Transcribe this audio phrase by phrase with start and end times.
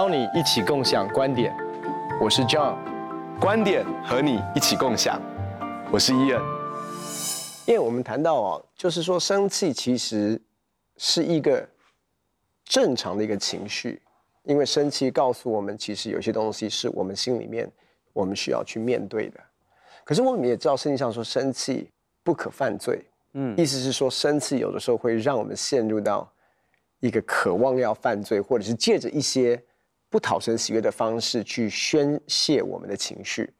[0.00, 1.54] 邀你一起共享观点，
[2.18, 2.74] 我是 John，
[3.38, 5.20] 观点和你一起共享，
[5.92, 6.40] 我是 Ian。
[7.66, 10.40] 因为我们谈到哦，就是说生气其实
[10.96, 11.68] 是一个
[12.64, 14.00] 正常的一个情绪，
[14.44, 17.70] 因为生气告诉我们，其实有些东西是我们心里面
[18.14, 19.38] 我们需要去面对的。
[20.02, 21.90] 可是我们也知道，圣经上说生气
[22.24, 23.04] 不可犯罪，
[23.34, 26.26] 嗯，意思是说生气有的时候会让我们陷入到
[27.00, 29.62] 一个渴望要犯罪，或者是借着一些
[30.10, 33.50] 不讨生喜悦的方式去宣泄我们的情绪。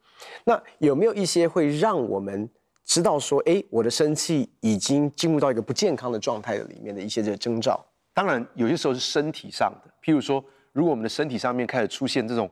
[0.43, 2.47] 那有没有一些会让我们
[2.85, 7.83] 知道说，哎，我的生气已经进入到一个不健康的状态里面的一些这个征兆？
[8.13, 10.43] 当然，有些时候是身体上的，譬如说，
[10.73, 12.47] 如果我们的身体上面开始出现这种。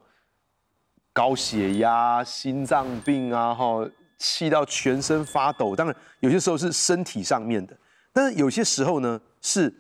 [1.12, 3.86] 高血压、心脏病啊，哈，
[4.20, 5.76] 气到全身发抖。
[5.76, 7.76] 当然，有些时候是身体上面的，
[8.14, 9.74] 但是有些时候呢，是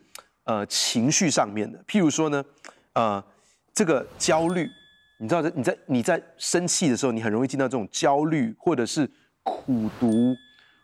[0.44, 1.82] 呃情绪上面的。
[1.88, 2.44] 譬如说呢，
[2.94, 3.24] 呃，
[3.74, 4.70] 这个焦虑，
[5.18, 9.10] 你知道，在你在你在生气的时候，你很容易进到这种焦虑，或者是
[9.44, 10.36] 苦读，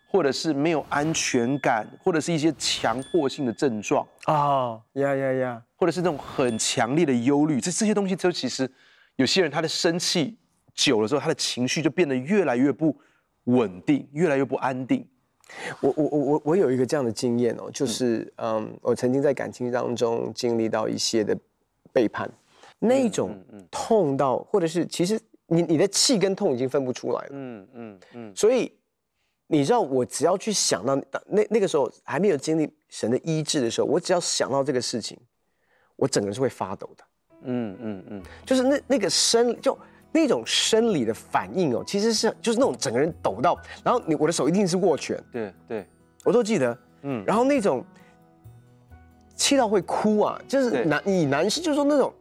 [0.08, 7.60] 或者是没有安全感，或者是一些强迫性的症状啊，呀呀呀，或者是那种很强烈的忧虑。
[7.60, 8.70] 这这些东西，都其实。
[9.16, 10.36] 有些人他的生气
[10.74, 12.94] 久了之后，他的情绪就变得越来越不
[13.44, 15.08] 稳定，越来越不安定。
[15.80, 21.34] 我我我我我有一个这样的经验哦，就是嗯，嗯，我曾经在感情当中经历到一些的
[21.94, 22.30] 背叛，
[22.78, 23.36] 那种
[23.70, 28.32] 痛到，或者是其实你你的气跟痛已经分不出来了，嗯嗯嗯。
[28.34, 28.72] 所以
[29.46, 30.94] 你知道，我只要去想到
[31.26, 35.18] 那那个时候还没有经历神的医治的时候，我只要想到这个事情，
[35.96, 37.04] 我整个人是会发抖的。
[37.42, 39.78] 嗯嗯嗯，就是那那个生就
[40.10, 45.86] 那种生理的反应哦，其实是就是那种整个人抖到，然后你我的手一定是握拳，对对，
[46.24, 47.84] 我都记得，嗯，然后那种
[49.36, 52.12] 气到会哭啊，就是男以男士就是说那种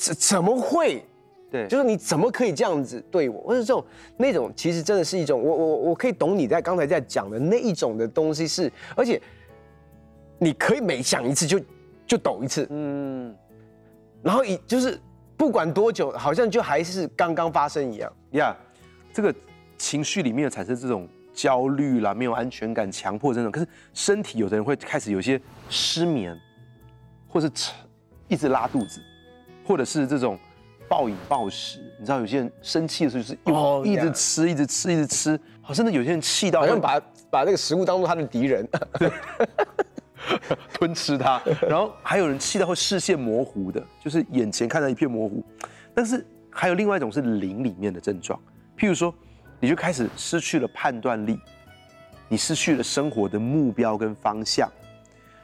[0.00, 1.04] 怎怎么会，
[1.50, 3.84] 对，就是你怎么可以这样子对我，或者这种
[4.16, 9.20] 那种其实真的是一种我我我可以懂你在刚才在讲的那一种的东西是，而且
[10.38, 11.60] 你可以每讲一次就
[12.06, 13.36] 就抖一次，嗯。
[14.22, 14.98] 然后一就是
[15.36, 18.56] 不管多久，好像就还是刚刚发生一样呀。
[18.56, 19.34] Yeah, 这个
[19.76, 23.52] 情绪里面产生这种焦虑啦，没有安全感、强迫症状。
[23.52, 26.38] 可是身体有的人会开始有些失眠，
[27.28, 27.50] 或是
[28.28, 29.00] 一直拉肚子，
[29.64, 30.38] 或者是这种
[30.88, 31.78] 暴饮暴食。
[31.98, 37.00] 你知道有些人生气的时候就是哦，一直吃、一直吃、一直吃，好像那有些人气到好像把
[37.30, 38.68] 把那个食物当做他的敌人。
[40.74, 45.42] 吞吃它，然后还有人气到会视线模糊的，就是眼前看到一片模糊。
[45.94, 48.38] 但是还有另外一种是灵里面的症状，
[48.78, 49.12] 譬如说，
[49.58, 51.38] 你就开始失去了判断力，
[52.28, 54.70] 你失去了生活的目标跟方向，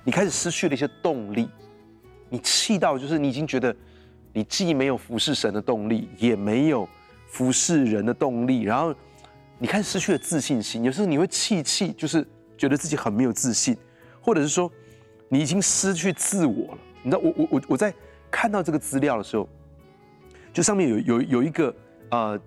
[0.05, 1.49] 你开始失去了一些动力，
[2.29, 3.75] 你气到就是你已经觉得
[4.37, 6.87] 你既没有服侍神的动力，也没有
[7.27, 8.95] 服侍人的动力，然后
[9.59, 10.85] 你开始失去了自信心。
[10.85, 12.23] 有时候你会气气，就是
[12.55, 13.75] 觉得自己很没有自信。
[14.21, 14.71] 或者是说，
[15.31, 16.79] 你已经失去自我了。
[17.03, 17.95] 你知道，我我我我在
[18.31, 19.49] 看到这个资料的时候，
[20.53, 21.75] 就上面有有有一个
[22.11, 22.39] 呃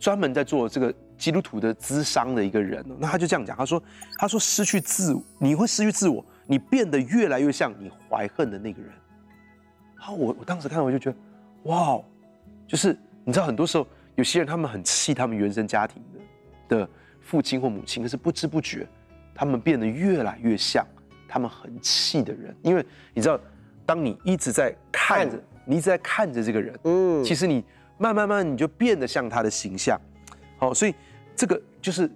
[0.00, 3.80] 专门在做这个基督徒的咨商的一个人，那他就这样讲，他说
[4.18, 8.90] 他说失去自我，你会失去自我，你变得越来越像你怀恨的那个人。
[9.96, 11.16] 好我我当时看到我就觉得，
[11.66, 12.00] 哇，
[12.66, 16.02] 就是你知道，很多时候有些人他们很气他们原生家庭
[16.68, 16.88] 的的
[17.20, 18.86] 父亲或母亲，可是不知不觉
[19.34, 20.84] 他们变得越来越像。
[21.28, 23.38] 他们很气的人，因为你知道，
[23.84, 27.64] 当你一直在看着，你一直在看着这个人，嗯，其实你
[27.98, 30.00] 慢慢慢你就变得像他的形象，
[30.56, 30.94] 好，所以
[31.34, 32.08] 这个就是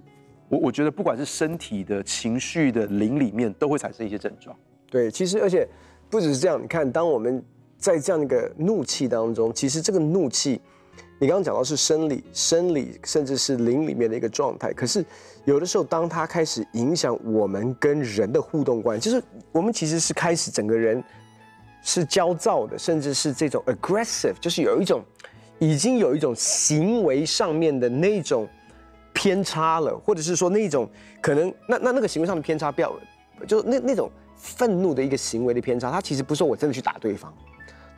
[0.48, 4.56] 我我觉得不管是身体的情绪的灵里面都会产生一些症状。
[4.88, 5.68] 对，其实而且
[6.08, 7.44] 不只是这样，你看，当我们
[7.80, 10.60] 在这样一个怒气当中，其实这个怒气。
[11.22, 14.72] 你刚刚讲到是生理、生理，甚至是灵里面的一个状态。
[14.72, 15.04] 可是，
[15.44, 19.22] 有的时候，当它开始影响我们跟人的互动关系，就是
[19.52, 21.04] 我们其实是开始整个人
[21.82, 25.04] 是焦躁的，甚至是这种 aggressive，就是有一种
[25.58, 28.48] 已经有一种行为上面的那种
[29.12, 30.88] 偏差了，或者是说那种
[31.20, 32.90] 可能那那那个行为上的偏差，不要，
[33.46, 37.30] 就那那种愤怒的一个行为的偏差，它其实不是说我真的去打对方。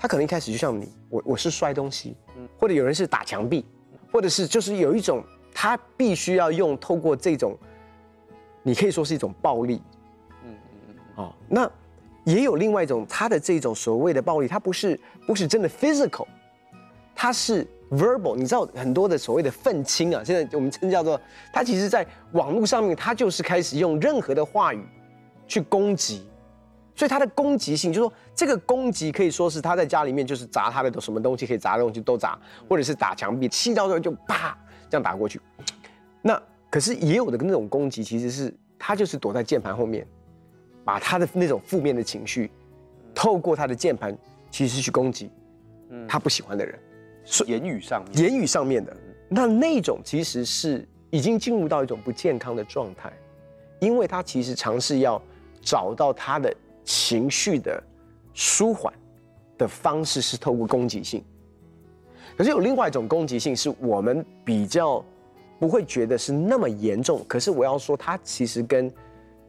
[0.03, 2.17] 他可能一开始就像你，我我是摔东西，
[2.59, 3.65] 或者有人是打墙壁，
[4.11, 5.23] 或者是就是有一种
[5.55, 7.57] 他必须要用透过这种，
[8.65, 9.81] 你可以说是一种暴力，
[10.45, 10.57] 嗯嗯
[10.89, 11.71] 嗯，哦，那
[12.25, 16.27] 也有另外一种他的这种所谓的暴力，他不是不是真的 physical，
[17.15, 21.21] 他是 verbal，你知道很多的所谓的愤青啊，现在我们称叫做
[21.53, 24.85] 他其实在网络上面，他就是开始用任何的话语
[25.47, 26.27] 去攻击。
[26.95, 34.57] 所以他的攻击性，就是说这个攻击可以说是他在家里面就是砸他的什么东西可以砸的东西都砸，或者是打墙壁，气到时候就啪
[34.91, 35.41] 这样打过去。
[36.21, 36.41] 那
[36.71, 40.07] 可是也有的那种攻击，其实是他就是躲在键盘后面，
[40.85, 42.51] 把他的那种负面的情绪，
[43.15, 44.17] 透过他的键盘
[44.51, 45.31] 其实去攻击
[46.09, 46.79] 他不喜欢的人，
[47.25, 48.97] 是言语上面，言语上面的。
[49.29, 53.13] 那那种其实是已经进入到一种不健康的状态，
[53.81, 55.21] 因为他其实尝试要
[55.61, 57.83] 找到他的情绪的
[58.33, 58.93] 舒缓
[59.57, 61.25] 的方式是透过攻击性，
[62.37, 65.05] 可是有另外一种攻击性是我们比较
[65.59, 68.93] 不会觉得是那么严重，可是我要说它其实跟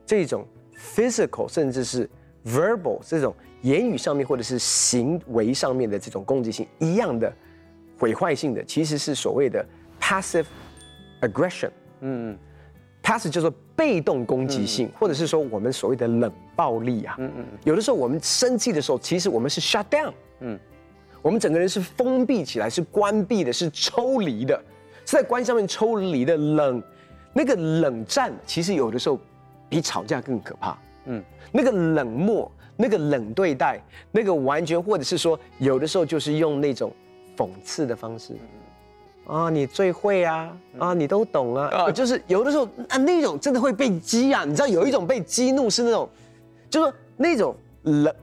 [0.05, 0.45] 这种
[0.75, 2.09] physical 甚至是
[2.45, 7.33] verbal 这种言语上面或者是行为上面的这种攻击性一样的。
[7.99, 9.65] 毁坏性的其实是所谓的
[10.01, 10.47] passive
[11.21, 11.69] aggression，
[12.01, 12.37] 嗯
[13.01, 13.53] ，passive 就是说
[13.83, 20.57] 被动攻击性，或者是说我们所谓的冷暴力啊，嗯嗯，有的时候我们生气的时候，其实我们是 shut down，嗯，
[21.21, 24.55] 我们整个人是封闭起来，是关闭的，是抽离的，
[25.05, 26.81] 是在关上面抽离的冷，
[27.33, 29.19] 那个冷战其实有的时候
[29.67, 30.77] 比吵架更可怕，
[31.07, 31.21] 嗯，
[31.51, 33.83] 那个冷漠，那个冷对待，
[34.13, 36.89] 那个完全或者是说有的时候就是用那种。
[37.35, 38.35] 讽刺的方式，
[39.25, 46.09] 啊，你最会啊，啊，你都懂啊，啊，就是有的时候啊，那种真的会被激啊，你知道有一种被激怒是那种，
[46.69, 48.13] 就是那种冷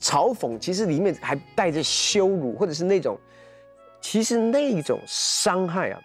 [0.00, 3.18] 嘲讽，其实里面还带着羞辱，或者是那种，
[4.00, 6.00] 其实那种伤害啊，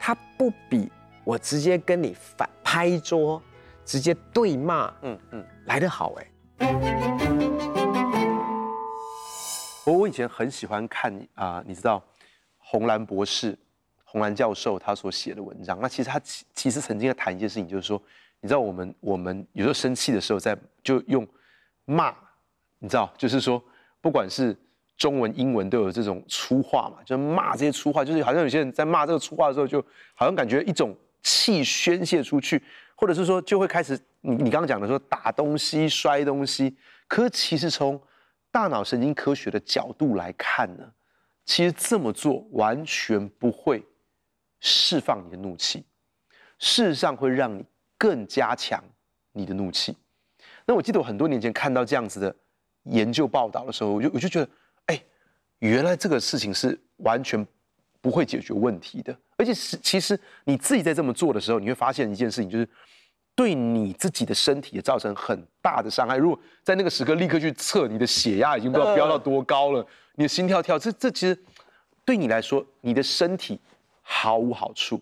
[0.00, 0.90] 它不比
[1.22, 3.40] 我直接跟你反拍桌，
[3.84, 6.26] 直接对骂，嗯嗯，来得好哎。
[9.84, 12.02] 我我以前很喜欢看啊、呃，你知道，
[12.72, 13.54] 红蓝博士、
[14.02, 15.78] 红蓝教授他所写的文章。
[15.82, 18.02] 那其实他其其实曾经在谈一件事情，就是说，
[18.40, 21.28] 你知道我们我们有时候生气的时候，在就用
[21.84, 22.14] 骂，
[22.78, 23.62] 你知道，就是说，
[24.00, 24.56] 不管是
[24.96, 29.78] 中文、英文都有这种粗话嘛，就骂这些粗话，就是好像有些人在骂这个粗话的时候，就
[30.14, 32.62] 好像感觉一种气宣泄出去，
[32.94, 36.74] 或者是说就会开始你你刚刚讲的说打东西、摔东西，
[37.06, 38.00] 可是其实从
[38.50, 40.90] 大脑神经科学的角度来看呢，
[41.44, 43.84] 其实这么做完全不会
[44.60, 45.84] 释放你的怒气，
[46.58, 47.64] 事实上会让你
[47.98, 48.82] 更加强
[49.32, 49.96] 你的怒气。
[50.66, 52.34] 那我记得我很多年前看到这样子的
[52.84, 54.50] 研究报道的时候，我就我就觉得，
[54.86, 55.02] 哎，
[55.58, 57.46] 原来这个事情是完全
[58.00, 62.68] 不会解决问题的，而且是其实你自己在这么做的时候，你会发现一件事情，就是。
[63.34, 66.16] 对你自己的身体也造成很大的伤害。
[66.16, 69.86] 如果在那个时刻立刻去测你的血压，已经不知道飙到多高了，
[70.16, 71.38] 你的心跳跳，这这其实
[72.04, 73.58] 对你来说，你的身体
[74.02, 75.00] 毫无好处。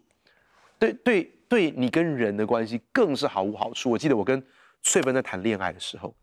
[0.79, 3.91] 对对对，你跟人的关系更是毫无好处。
[3.91, 4.41] 我记得我跟
[4.83, 6.15] 翠芬在谈恋爱的时候，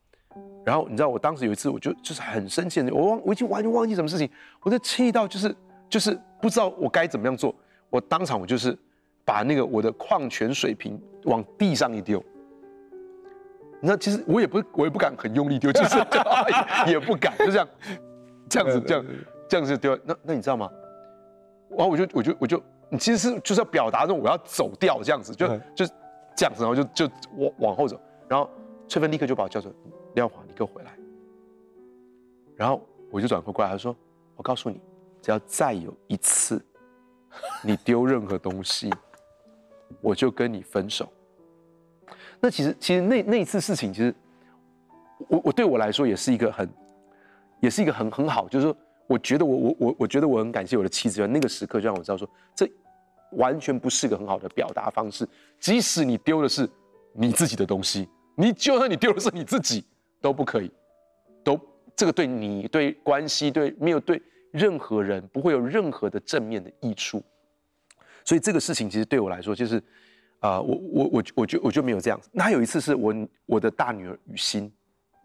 [0.65, 4.29] 然后你知道，我当时有一次，我就就是很生气，我忘我已经完全忘记什么事情，
[4.61, 5.53] 我就气到就是
[5.89, 7.53] 就是不知道我该怎么样做，
[7.89, 8.77] 我当场我就是。
[9.27, 12.23] 把那个我的矿泉水瓶往地上一丢，
[13.81, 15.97] 那其实我也不我也不敢很用力丢， 就是
[16.85, 17.67] 也，也不敢，就这样，
[18.47, 19.05] 这样子这样
[19.49, 19.99] 这样子丢。
[20.05, 20.71] 那那你知道吗？
[21.71, 25.45] 然后我就我就我就你其实是就是要表达那种我要走掉这样子，就
[25.75, 25.85] 就
[26.33, 27.99] 这样子，然后就就往往后走。
[28.29, 28.49] 然后
[28.87, 29.75] 翠芬立刻就把我叫住，
[30.15, 30.97] 廖华，你给我回来。
[32.55, 32.81] 然后
[33.11, 33.93] 我就转过过来，他说
[34.37, 34.79] ：“我告诉你，
[35.21, 36.63] 只要再有一次
[37.61, 38.89] 你丢任何东西。”
[40.01, 41.11] 我就跟你分手。
[42.39, 44.13] 那其实，其实那那一次事情，其实
[45.27, 46.69] 我我对我来说也是一个很，
[47.61, 48.77] 也是一个很很好，就是说，
[49.07, 52.69] 我觉得我我我我觉得我很感谢我的妻子，那个时刻就让我知道说，这
[53.31, 55.27] 完全不是个很好的表达方式。
[55.59, 56.69] 即使你丢的是
[57.13, 59.83] 你自己的东西，你就算你丢的是你自己，
[60.21, 60.71] 都不可以，
[61.43, 61.59] 都
[61.95, 67.23] 这个对你对关系对没有对任何人不会有任何的正面的益处。
[68.27, 69.77] 所以这个事情其实对我来说就是，
[70.41, 72.29] 啊、呃，我我我我就我就没有这样子。
[72.33, 73.15] 那还有一次是我
[73.45, 74.69] 我的大女儿雨欣，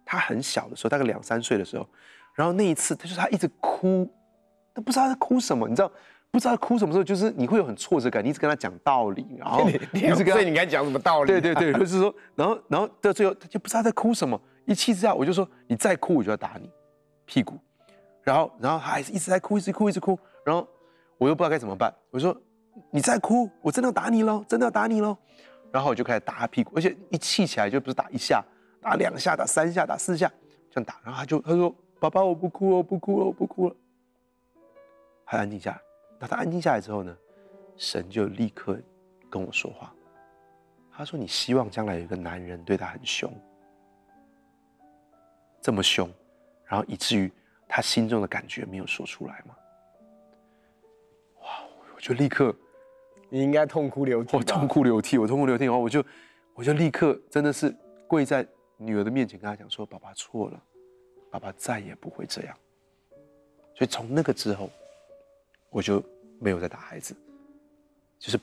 [0.04, 1.84] 她很小的时候，大概两三岁的时候，
[2.32, 4.08] 然后那一次她就是她一直哭，
[4.72, 5.90] 她不知道她在哭什么，你知道
[6.30, 11.26] 不知道她哭什么时候，就是你会有很挫折感，你一直跟她讲道理，然后 你一直跟她，所以你该讲什么道理？
[11.26, 16.70] 对对对，就是说，然后然后到最后她就不知道在哭什么，一气之下我就说你再哭我就要打你
[17.24, 17.58] 屁股，
[18.22, 20.16] 然后然后她还是一直在哭，一直哭一直哭，
[20.46, 20.64] 然后
[21.18, 22.40] 我又不知道该怎么办，我说。
[22.90, 24.44] 你再哭，我真的要打你喽！
[24.48, 25.16] 真的要打你喽！
[25.70, 28.44] 然后我就开始打他屁股，而且一气起来就不是打一下，
[28.80, 30.30] 打两下，打三下，打四下，
[30.70, 31.00] 这样打。
[31.02, 33.76] 然后他就他说：“爸爸，我不哭了，我不哭了，我不哭了。”
[35.24, 35.80] 还安静下来。
[36.18, 37.16] 那他安静下来之后呢，
[37.76, 38.78] 神就立刻
[39.30, 39.94] 跟我说话。
[40.94, 43.32] 他说：“你希望将来有一个男人对他很凶，
[45.60, 46.10] 这么凶，
[46.66, 47.32] 然后以至于
[47.66, 49.56] 他心中的感觉没有说出来吗？
[51.40, 51.48] 哇！
[51.94, 52.54] 我就立刻，
[53.32, 54.36] 你应该痛哭流涕。
[54.36, 56.04] 我痛哭流涕，我痛哭流涕，然后我就
[56.52, 57.74] 我就立刻真的是
[58.06, 58.46] 跪在
[58.76, 60.62] 女儿的面前，跟她讲说：“爸爸错了，
[61.30, 62.54] 爸爸再也不会这样。”
[63.74, 64.68] 所以从那个之后，
[65.70, 66.04] 我就
[66.38, 67.16] 没有再打孩子，
[68.18, 68.40] 就是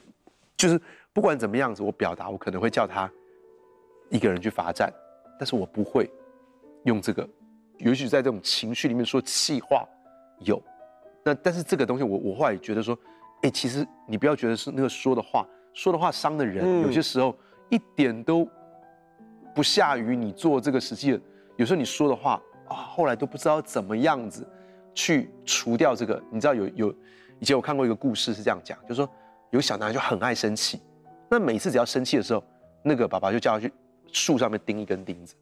[0.57, 0.81] 就是
[1.13, 3.07] 不管怎么样子，我表达我可能会叫他
[4.09, 4.91] 一个人去罚站，
[5.37, 6.09] 但是我不会
[6.85, 7.29] 用这个，
[7.77, 9.87] 尤其在这种情绪里面说气话，
[10.39, 10.59] 有，
[11.23, 12.97] 那但是这个东西我我后来也觉得说，
[13.41, 17.35] 哎，其实你不要觉得是那个说的话，说的话伤的人，嗯、有些时候
[17.69, 18.47] 一点都
[19.55, 21.21] 不下于你做这个实际的，
[21.57, 24.47] 有时候你说的话啊，后来都不知道怎么样子。
[24.95, 26.93] 去除掉这个，你知道有有，
[27.39, 29.09] 以前我看过一个故事是这样讲，就是说
[29.51, 30.81] 有小男孩就很爱生气，
[31.29, 32.43] 那每次只要生气的时候，
[32.83, 33.71] 那个爸爸就叫他去
[34.11, 35.35] 树上面钉一根钉子，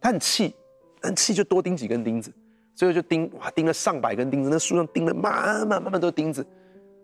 [0.00, 0.54] 他很气，
[1.02, 2.32] 很气就多钉几根钉子，
[2.72, 6.46] 最后就钉哇钉了上百根钉子，那树上钉了满满满满都是钉子，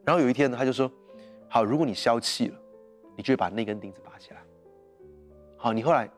[0.04, 0.90] 然后有一天呢，他就说，
[1.48, 2.58] 好，如果你消气了，
[3.16, 4.42] 你就把那根钉子拔起来，
[5.56, 6.08] 好，你后来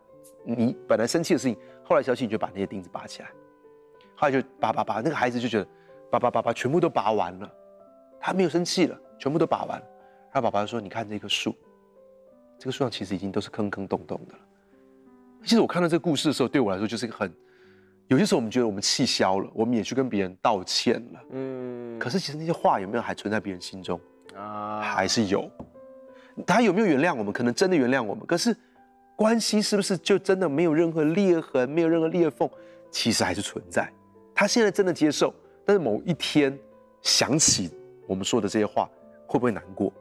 [0.45, 3.31] 你本来生气的事情，后来消气你就把那些钉子拔起来。
[4.17, 5.69] 后来就拔拔拔，那个孩子就觉得，
[6.11, 7.53] 拔拔拔拔，全部都拔完了，
[8.21, 9.87] 他没有生气了，全部都拔完了。
[10.33, 11.55] 然后爸爸就说：“你看这棵树，
[12.59, 14.41] 这个树上其实已经都是坑坑洞洞的了。”
[15.45, 17.33] 其实我看到这个故事的时候，对我来说就是一个很，
[18.08, 21.99] 有些时候我们觉得我们气消了，我们也去跟别人道歉了，嗯。
[21.99, 23.99] 可是其实那些话有没有还存在别人心中
[24.37, 24.80] 啊？
[24.80, 25.50] 还是有。
[26.46, 27.32] 他有没有原谅我们？
[27.32, 28.54] 可能真的原谅我们，可是
[29.16, 32.49] 关系是不是就真的没有任何裂痕，没有任何裂缝？
[32.90, 33.90] 其实还是存在。
[34.34, 35.32] 他现在真的接受，
[35.64, 36.58] 但是某一天
[37.00, 37.70] 想起
[38.06, 38.90] 我们说的这些话，
[39.26, 39.92] 会不会难过？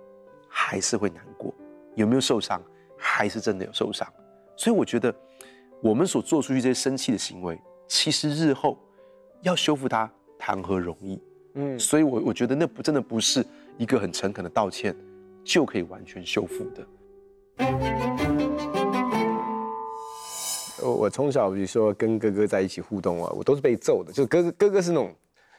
[0.49, 1.53] 还是会难过？
[1.95, 2.61] 有没有受伤？
[2.97, 4.07] 还是真的有受伤？
[4.57, 5.13] 所以我觉得，
[5.81, 7.59] 我们所做出去这些生气的行为，
[7.93, 8.75] 其实日后
[9.43, 11.21] 要修复它，谈何容易？
[11.53, 13.45] 嗯，所以我我觉得那不真的不是
[13.77, 14.95] 一个很诚恳的道歉
[15.45, 16.83] 就可以完全修复的。
[20.81, 24.11] 我我从小比如说跟哥哥在一起互动啊，我都是被揍的。
[24.11, 25.13] 就哥哥哥哥是那种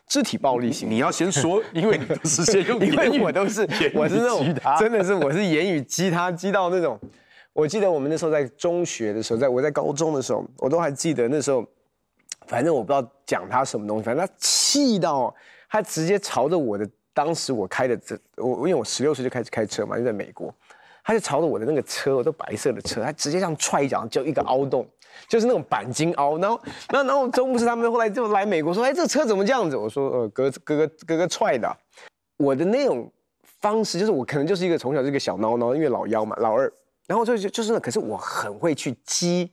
[0.09, 0.91] 肢体暴力型。
[0.91, 3.61] 你要先说， 因为你都是先用， 因为我都是
[3.95, 4.45] 我是那种
[4.77, 6.99] 真的是我是言语激他激到那种。
[7.53, 11.65] 我记得我们那时候在中学的时候，在我在高中的时候，我都还记得那时候，
[12.47, 15.35] 反正我不知道讲他什么东西，反正他气到
[15.69, 20.55] 他直接朝着我的当时我开的这我因为我十六岁就开始开车嘛，就在美国，
[21.03, 24.89] 他就朝着我的那个车，我都白色的车，他直接这样踹一脚，就一个凹洞。
[25.29, 26.61] 就是那种钣金凹，然后，
[26.91, 29.77] 然后，然后周牧师他们后来就来美国说，哎，这车怎么这样子？
[29.77, 31.73] 我说，呃，哥哥哥哥哥踹的。
[32.37, 33.09] 我的那种
[33.61, 36.71] 方式就是我可能就是一个从小是一个小孬孬，因为老幺嘛，老二，
[37.07, 39.49] 然后就就就是，可是我很会去激，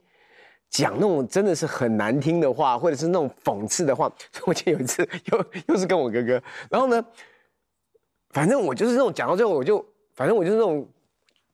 [0.72, 4.12] 讲那种真的是很难听的话，或者是那种讽刺的话。
[4.48, 7.06] 我记得有一次又又是跟我哥哥，然后呢，
[8.32, 9.86] 反正我就是那种讲到最后我就，
[10.16, 10.84] 反正我就是那种。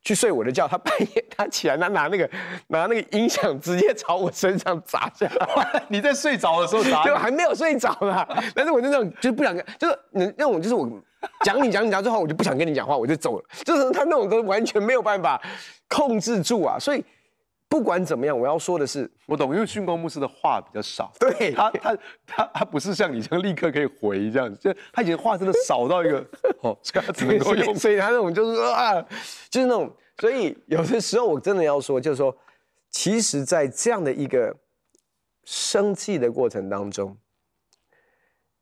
[0.04, 2.30] 去睡我的觉，他半夜他起来，他拿那个
[2.68, 5.84] 拿那个音响直接朝我身上砸下来。
[5.90, 7.04] 你在睡着的时候砸？
[7.04, 8.26] 就还没有睡着呢。
[8.56, 10.90] 但是我就那种，就是不想跟，就是那那种，就是我
[11.44, 13.46] 讲你讲你讲最后，我就不想跟你讲话，我就走了。
[13.66, 15.42] 就是他那种都完全没有办法
[15.90, 17.04] 控制住啊，所以。
[17.70, 26.26] 不管怎么样，我要说的是，我懂，因为训光牧师的话比较少，对他，他，他，他不是像你这样立刻可以回这样子，就他以前话真的少到一个，
[26.64, 29.02] 哦，他只 能够用，所以他那种就是说啊，
[29.50, 32.36] 就是那种，所以有的时候我真的要说，就是说，
[32.90, 34.56] 其实，在这样的一个
[35.44, 37.18] 生气的过程当中，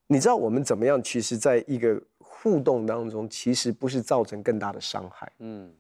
[0.08, 1.02] 你知道我们怎么样？
[1.02, 5.72] 其实，在一个互动当中，其实不是造成更大的伤害，嗯。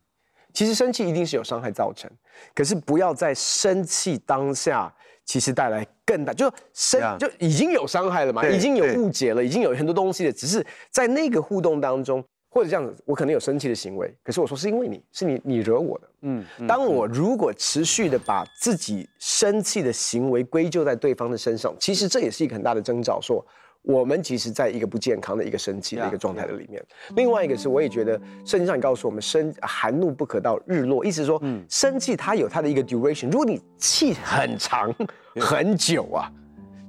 [0.56, 2.10] 其实生气一定是有伤害造成，
[2.56, 4.92] 可是不要在生气当下，
[5.26, 12.24] 其实带来更大，就生就已经有伤害了嘛，已经有误解了，已经有很多东西了，只是在那个互动当中，
[12.56, 23.46] 或者这样子，我可能有生气的行为，可是我说是因为你是你你惹我的，嗯，当我如果持续的把自己生气的行为归咎在对方的身上，其实这也是一个很大的征兆，说。
[23.88, 26.84] 我们其实在一个不健康的一个生气的一个状态的里面。
[27.16, 33.30] 另外一个是，我也觉得圣经上也告诉我们，生含怒不可到日落，意思是说，生气它有它的一个 duration。
[33.30, 34.92] 如果你气很长
[35.40, 36.26] 很久啊，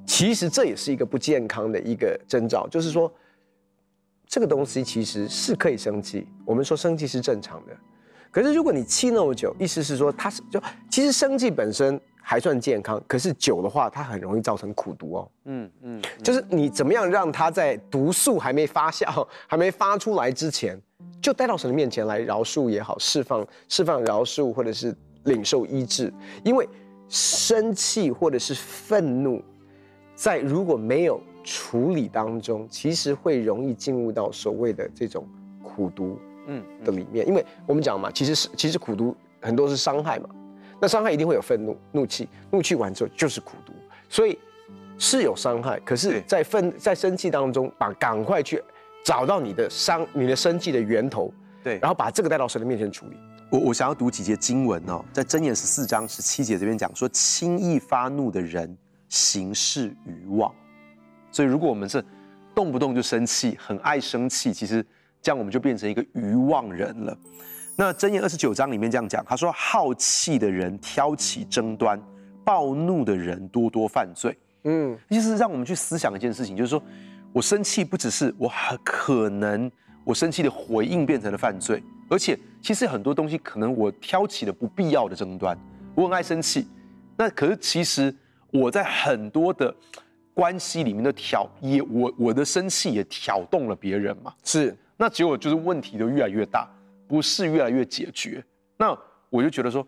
[0.07, 3.13] 其实这也是一个不健康的一个征兆，就是说，
[4.27, 6.27] 这个东西其实是可以生气。
[6.45, 7.77] 我们说生气是正常的，
[8.31, 12.01] 可是如果你气那么久，意思是说，它是就其实生气本身。
[12.29, 15.31] 还算健康，可是久的话，它很容易造成苦毒哦。
[15.45, 20.77] 嗯嗯，就是你怎么样让它在毒素还没发酵、还没发出来之前，
[21.23, 24.93] 就带到神的面前来饶恕也好，释放释放饶恕或者是
[25.27, 26.13] 领受医治。
[26.43, 26.69] 因为
[27.09, 29.41] 生气或者是愤怒，
[30.17, 35.25] 在如果没有处理当中，其实会容易进入到所谓的这种
[35.63, 36.19] 苦毒
[36.49, 40.29] 嗯的里面，因为我们讲嘛，其实是其实苦毒很多是伤害嘛，
[40.81, 43.73] 那伤害一定会有愤怒、怒气，怒气完之后就是苦毒，
[44.09, 44.37] 所以
[44.99, 48.61] 是有伤害，可是在愤在生气当中，把赶快去
[49.05, 51.33] 找到你的伤、你的生气的源头，
[51.63, 53.17] 对，然后把这个带到神的面前处理。
[53.51, 58.77] 我我想要读几节经文哦，在箴言十四章十七节这边讲说，轻易发怒的人
[59.09, 60.53] 行事愚妄。
[61.31, 62.05] 所以如果我们是
[62.55, 64.85] 动不动就生气，很爱生气，其实
[65.21, 67.17] 这样我们就变成一个愚妄人了。
[67.77, 72.01] 那箴言二十九章里面这样讲，他说好气的人挑起争端，
[72.45, 74.37] 暴怒的人多多犯罪。
[74.65, 76.83] 嗯，意思是让我们去思想一件事情，就是说
[77.33, 79.71] 我生气不只是我很可能
[80.05, 81.83] 我生气的回应变成了犯罪。
[82.09, 85.59] 而且，其实很多东西可能我挑起了不必要的争端，
[85.95, 86.67] 我很爱生气。
[87.17, 88.15] 那可是其实
[88.53, 89.75] 我在很多的
[90.35, 94.35] 关系里面的挑也我我的生气也挑动了别人嘛。
[94.45, 96.69] 是，那结果就是问题都越来越大，
[97.09, 98.45] 不是越来越解决。
[98.77, 98.97] 那
[99.31, 99.87] 我就觉得说，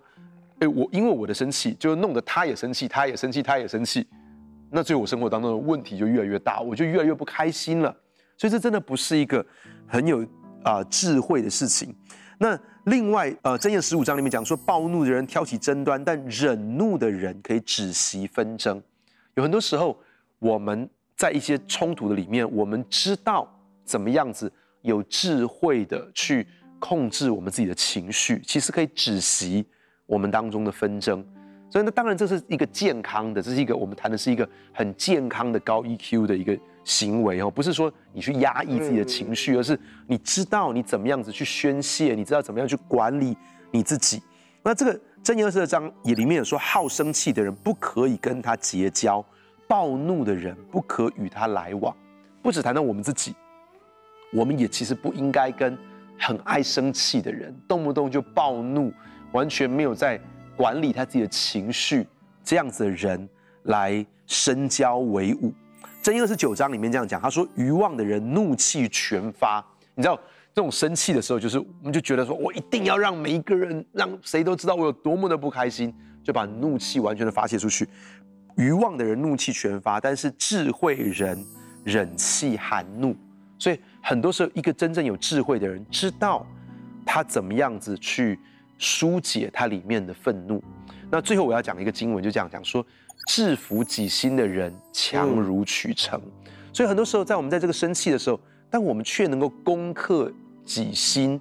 [0.61, 4.07] 哎，我因为我的生气，就弄得他也生气，他也生气，他也生气。
[4.71, 7.95] 那最后我生活当中的问题就越来越大，我就越来越不开心了。
[8.37, 9.45] 所以这真的不是一个
[9.87, 10.27] 很有。
[10.65, 11.95] 啊、呃，智慧的事情。
[12.39, 18.81] 那另外，呃，箴言十五章里面讲说，暴怒的人挑起争端，但忍怒的人可以止息纷争。
[19.35, 19.99] 有很多时候，
[20.39, 23.53] 我们在一些冲突的里面，我们知道
[23.85, 24.51] 怎么样子
[24.83, 26.47] 有智慧的去
[26.79, 29.67] 控制我们自己的情绪，其实可以止息
[30.07, 31.25] 我们当中的纷争。
[31.69, 36.59] 所以，那当然这是一个健康的，这是一个我们谈的是一个很健康的高 EQ 的一个。
[36.89, 43.37] 行为哦，不是说你去压抑自己的情绪，而是你知道你怎么样子去宣泄，你知道怎么样去管理
[43.71, 44.23] 你自己。
[44.63, 49.23] 那这个箴言二十二章也里面有说，好生气的人不可以跟他结交，
[49.69, 51.95] 暴怒的人不可与他来往。
[52.41, 53.35] 不只谈到我们自己，
[54.33, 55.77] 我们也其实不应该跟
[56.19, 58.91] 很爱生气的人，动不动就暴怒，
[59.33, 60.19] 完全没有在
[60.57, 62.07] 管理他自己的情绪
[62.43, 63.29] 这样子的人
[63.65, 65.53] 来深交为伍。
[66.09, 69.63] 箴言二十九章里面这样讲，他说：“愚妄的人怒气全发。”
[69.95, 70.19] 你知道
[70.55, 75.95] 这种生气的时候，就是我们就觉得说，我一定要让每一个人，让谁都知道我有多么的不开心，
[76.25, 77.87] 就把怒气完全的发泄出去。
[78.57, 81.45] 愚妄的人怒气全发，但是智慧人
[81.85, 83.15] 忍气含怒。
[83.59, 86.47] 所以很多时候，一个真正有智慧的人，知道
[87.05, 88.41] 他怎么样子去
[88.79, 90.65] 疏解他里面的愤怒。
[91.11, 92.83] 那最后我要讲一个经文，就这样讲说。
[93.29, 96.19] 制服己心的人强如取成，
[96.73, 100.33] 所以很多时候在我们在这个生气的时候，但我们却能够攻克
[100.65, 101.39] 己心，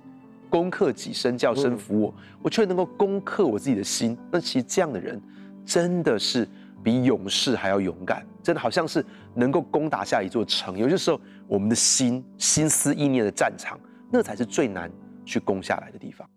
[0.49, 4.17] 攻克己身，叫身服我，我却能够攻克我自己的心。
[4.29, 5.19] 那其实这样的人，
[5.65, 6.45] 真的是
[6.83, 10.77] 比勇士还要勇敢，真的好像是能够攻打下一座城。
[10.77, 13.79] 有些时候，我们的心心思意念的战场，
[14.11, 14.91] 那才是最难
[15.25, 16.29] 去攻下来的地方。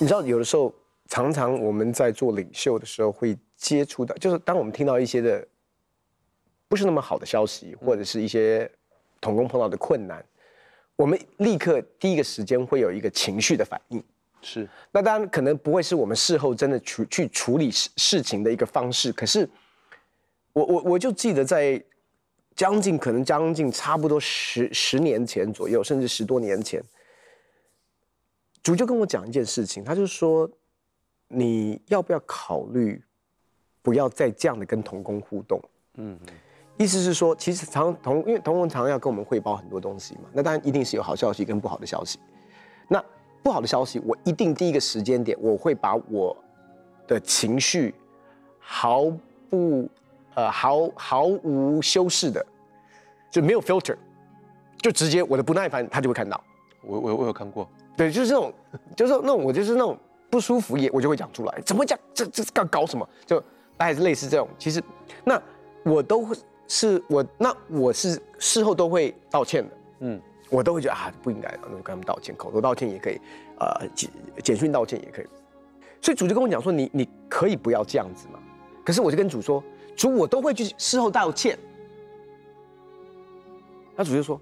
[0.00, 0.74] 你知道，有的时候。
[1.08, 5.46] 常常我们在做领袖的时候会接触到，就是当我们听到一些的
[6.66, 8.68] 不是那么好的消息，或者是一些
[9.20, 10.24] 同工碰到的困难，
[10.96, 14.02] 我们立刻第一个时间会有一个情绪的反应。
[14.40, 19.12] 是，那当然可能不会是我们事后真的去去处理事事情的一个方式。
[19.12, 19.48] 可是
[20.54, 21.80] 我我我就记得在
[22.56, 26.82] 将近可能将近差不多十十年前左右，甚至十多年前，
[28.62, 30.50] 主就跟我讲一件事情，他就说。
[31.28, 33.02] 你要不要考虑，
[33.82, 35.60] 不要再这样的跟童工互动？
[35.96, 36.18] 嗯，
[36.76, 42.18] 意思是说，其实常同因为童工常常要跟我们汇报很多东西嘛，那当然一定是有好消息跟不好的消息。
[42.88, 43.02] 那
[43.42, 46.36] 不好的消息，我一定第一个时间点，我会把我
[47.06, 47.94] 的情绪
[48.58, 49.04] 毫
[49.48, 49.88] 不
[50.34, 52.44] 呃毫毫无修饰的，
[53.30, 53.96] 就没有 filter，
[54.78, 56.42] 就直接我的不耐烦他就会看到。
[56.82, 58.52] 我我我有看过，对，就是那种，
[58.96, 59.98] 就是那种我就是那种。
[60.34, 61.96] 不舒服也我就会讲出来，怎么会讲？
[62.12, 63.08] 这这搞搞什么？
[63.24, 63.38] 就
[63.76, 64.48] 大概是类似这种。
[64.58, 64.82] 其实，
[65.22, 65.40] 那
[65.84, 66.28] 我都
[66.66, 69.76] 是我那我是事后都会道歉的。
[70.00, 70.20] 嗯，
[70.50, 73.20] 我都会觉得啊不应该，那就跟他们道歉，口头道歉也可以，
[73.60, 74.10] 呃简
[74.42, 75.26] 简讯道歉也可以。
[76.02, 78.40] 所以主就跟我讲说，你你可以不要这样子嘛。
[78.84, 79.62] 可是我就跟主说，
[79.94, 81.56] 主我都会去事后道歉。
[83.94, 84.40] 那主就说，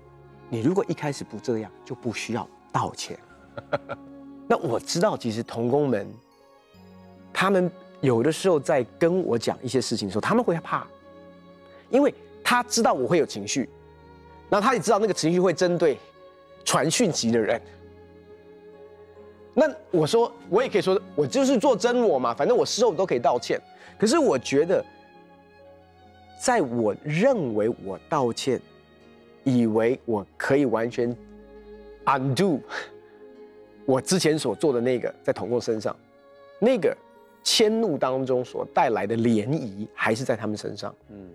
[0.48, 3.18] 你如果一开始不这样，就不需要道歉。
[4.46, 6.06] 那我知道，其实同工们，
[7.32, 10.86] 他们有的时候在跟我讲一些事情的时候，他们会怕，
[11.90, 13.68] 因为他知道我会有情绪，
[14.50, 15.98] 然后他也知道那个情绪会针对
[16.64, 17.60] 传讯级的人，
[19.54, 23.60] 那我说，我也可以说，我就是做真我嘛，反正我事后都可以道歉。
[23.98, 24.84] 可是我觉得，
[26.40, 28.60] 在我认为我道歉，
[29.44, 31.16] 以为我可以完全
[32.04, 32.58] undo
[33.84, 35.94] 我之前所做的那个，在童工身上，
[36.58, 36.96] 那个
[37.42, 40.94] 迁怒当中所带来的涟漪，还是在他们身上。
[41.10, 41.28] 嗯，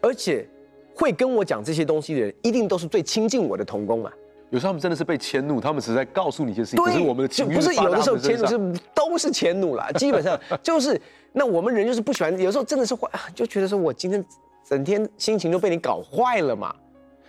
[0.00, 0.46] 而且
[0.94, 4.12] 会跟我讲这些东西的人，一定都是最亲近我的童工嘛。
[4.50, 6.84] 有时候他们真的是被迁怒，他们只是在告诉你一些事情。
[6.84, 10.98] 可是我们的情绪不是有的时候迁怒是都是迁怒啦， 基本上就是
[11.32, 14.24] 那我们人就是不喜欢，有时候真的是坏，就觉得说我今天
[14.64, 16.74] 整天心情都被你搞坏了嘛。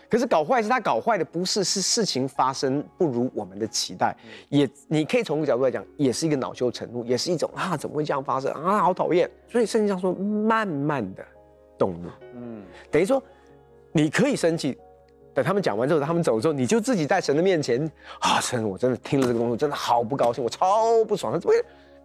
[0.10, 4.16] 可是搞坏是他搞坏的，不是是事情发生不如我们的期待，
[4.50, 9.30] 也你可以从个角度来讲，也是一个恼羞成怒，也是一种啊怎么会这样发生啊好讨厌。
[9.48, 11.24] 所以圣经上说慢慢的
[11.78, 13.22] 动怒，嗯，等于说
[13.92, 14.78] 你可以生气。
[15.32, 21.32] 等他们讲完之后，他们走之后，你就自己在神的面前啊，神，我真的听了这个东西，真的好不高兴，我超不爽。
[21.32, 21.56] 他怎么，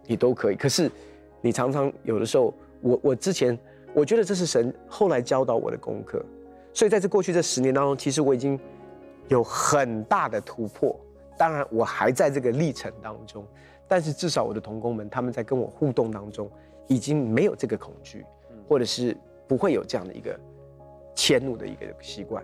[0.05, 0.55] 你都可以。
[0.55, 0.89] 可是，
[1.41, 3.57] 你常常有的时候，我我之前，
[3.93, 6.23] 我觉得这是神后来教导我的功课。
[6.75, 8.59] 所以在这过去这十年当中，其实我已经
[9.29, 10.93] 有很大的突破。
[11.37, 13.47] 当然，我还在这个历程当中，
[13.87, 16.51] 但是至少我的同工们他们在跟我互动当中，
[16.87, 18.25] 已经没有这个恐惧，
[18.67, 19.15] 或者是
[19.47, 20.37] 不会有这样的一个
[21.15, 22.43] 迁怒的一个习惯。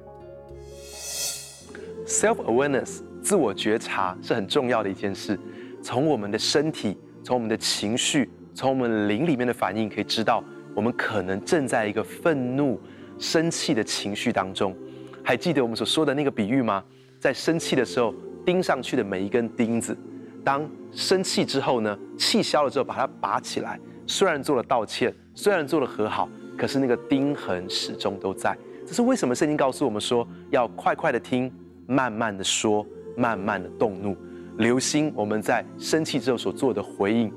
[2.06, 5.38] Self-awareness，自我觉察是很重要的一件事。
[5.84, 10.42] 从我们的身体，从我们的情绪，从我们灵里面的反应，可以知道
[10.74, 12.80] 我们可能正在一个愤怒、
[13.22, 14.76] 生气的情绪当中。
[15.24, 16.84] 还记得我们所说的那个比喻吗？
[17.20, 18.14] 在生气的时候，
[18.46, 19.96] 钉上去的每一根钉子，
[20.44, 23.80] 当生气之后呢，气消了之后，把它拔起来。
[24.08, 28.58] 虽然做了道歉，虽然做了和好，可是那个钉痕始终都在。
[28.86, 29.34] 这是为什么？
[29.36, 31.50] 圣经告诉我们说，要快快的听。
[31.88, 32.86] 慢慢的说，
[33.18, 34.16] 慢慢的动怒，
[34.58, 37.30] 留心我们在生气之后所做的回应，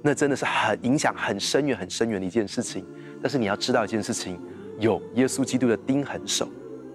[0.00, 2.82] 那真的是很影响很深远、很深远的一件事情。
[3.20, 4.40] 但是你要知道一件事情，
[4.78, 6.48] 有耶稣基督的钉痕手，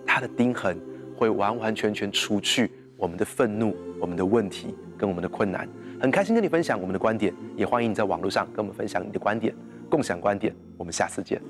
[0.06, 0.78] 他的钉痕
[1.16, 5.68] 会完完全全除去我们的愤怒、我们的问题跟我们的困难。
[6.02, 9.54] 很开心跟你分享我们的观点，也欢迎你在网络上跟我们分享你的观点，
[9.90, 10.56] 共享观点。
[10.78, 11.42] 我们下次见。